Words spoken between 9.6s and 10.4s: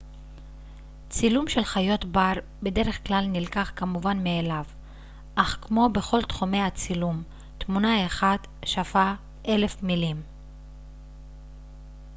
מילים